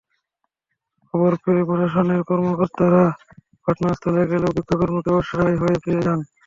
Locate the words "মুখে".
4.95-5.11